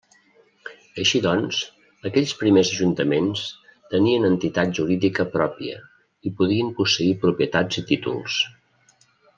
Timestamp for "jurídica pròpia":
4.79-5.79